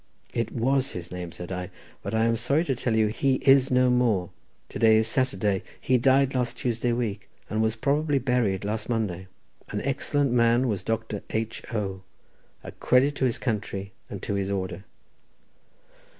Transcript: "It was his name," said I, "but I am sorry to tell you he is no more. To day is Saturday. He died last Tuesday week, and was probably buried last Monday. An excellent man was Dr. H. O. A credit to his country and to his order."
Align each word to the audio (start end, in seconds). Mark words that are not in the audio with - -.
"It 0.33 0.51
was 0.51 0.93
his 0.93 1.11
name," 1.11 1.31
said 1.31 1.51
I, 1.51 1.69
"but 2.01 2.15
I 2.15 2.25
am 2.25 2.35
sorry 2.35 2.65
to 2.65 2.75
tell 2.75 2.95
you 2.95 3.05
he 3.05 3.35
is 3.43 3.69
no 3.69 3.91
more. 3.91 4.31
To 4.69 4.79
day 4.79 4.95
is 4.97 5.07
Saturday. 5.07 5.61
He 5.79 5.99
died 5.99 6.33
last 6.33 6.57
Tuesday 6.57 6.91
week, 6.91 7.29
and 7.51 7.61
was 7.61 7.75
probably 7.75 8.17
buried 8.17 8.65
last 8.65 8.89
Monday. 8.89 9.27
An 9.69 9.79
excellent 9.81 10.31
man 10.31 10.67
was 10.67 10.81
Dr. 10.81 11.21
H. 11.29 11.61
O. 11.71 12.01
A 12.63 12.71
credit 12.71 13.13
to 13.17 13.25
his 13.25 13.37
country 13.37 13.91
and 14.09 14.23
to 14.23 14.33
his 14.33 14.49
order." 14.49 14.85